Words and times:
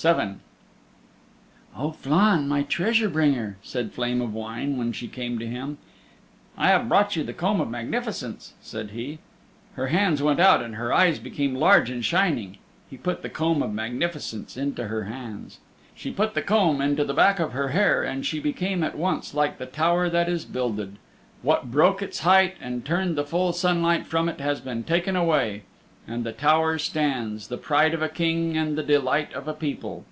VII 0.00 0.34
"Oh, 1.76 1.90
Flann, 1.90 2.46
my 2.46 2.62
treasure 2.62 3.08
bringer," 3.08 3.56
said 3.64 3.90
Flame 3.90 4.20
of 4.22 4.32
Wine, 4.32 4.76
when 4.76 4.92
she 4.92 5.08
came 5.08 5.40
to 5.40 5.46
him. 5.48 5.76
"I 6.56 6.68
have 6.68 6.88
brought 6.88 7.16
you 7.16 7.24
the 7.24 7.32
Comb 7.32 7.60
of 7.60 7.68
Magnificence," 7.68 8.54
said 8.60 8.90
he. 8.90 9.18
Her 9.72 9.88
hands 9.88 10.22
went 10.22 10.38
out 10.38 10.62
and 10.62 10.76
her 10.76 10.92
eyes 10.92 11.18
became 11.18 11.56
large 11.56 11.90
and 11.90 12.04
shining. 12.04 12.58
He 12.88 12.96
put 12.96 13.22
the 13.22 13.28
Comb 13.28 13.60
of 13.60 13.74
Magnificence 13.74 14.56
into 14.56 14.86
her 14.86 15.06
hands. 15.06 15.58
She 15.96 16.12
put 16.12 16.34
the 16.34 16.42
comb 16.42 16.80
into 16.80 17.04
the 17.04 17.12
back 17.12 17.40
of 17.40 17.50
her 17.50 17.70
hair, 17.70 18.04
and 18.04 18.24
she 18.24 18.38
became 18.38 18.84
at 18.84 18.96
once 18.96 19.34
like 19.34 19.58
the 19.58 19.66
tower 19.66 20.08
that 20.08 20.28
is 20.28 20.44
builded 20.44 20.94
what 21.42 21.72
broke 21.72 22.02
its 22.02 22.20
height 22.20 22.54
and 22.60 22.84
turned 22.86 23.16
the 23.16 23.24
full 23.26 23.52
sunlight 23.52 24.06
from 24.06 24.28
it 24.28 24.38
has 24.38 24.60
been 24.60 24.84
taken 24.84 25.16
away, 25.16 25.64
and 26.10 26.24
the 26.24 26.32
tower 26.32 26.78
stands, 26.78 27.48
the 27.48 27.58
pride 27.58 27.92
of 27.92 28.00
a 28.00 28.08
King 28.08 28.56
and 28.56 28.78
the 28.78 28.82
delight 28.82 29.30
of 29.34 29.46
a 29.46 29.52
people. 29.52 30.06